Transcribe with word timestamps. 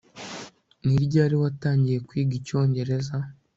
Ni 0.85 0.97
ryari 1.05 1.35
watangiye 1.41 1.97
kwiga 2.07 2.33
icyongereza 2.39 3.15